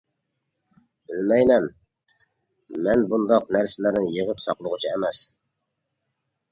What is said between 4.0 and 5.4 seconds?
يىغىپ ساقلىغۇچى ئەمەس.